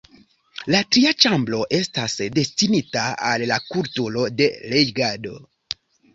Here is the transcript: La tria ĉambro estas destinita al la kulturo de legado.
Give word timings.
La 0.75 0.79
tria 0.95 1.11
ĉambro 1.25 1.59
estas 1.79 2.15
destinita 2.39 3.05
al 3.33 3.45
la 3.53 3.61
kulturo 3.69 4.27
de 4.41 4.51
legado. 4.75 5.37